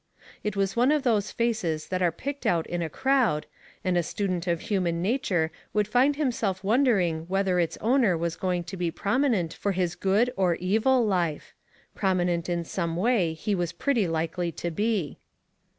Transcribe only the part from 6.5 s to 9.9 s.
wondering whether its owner was going to be prominent for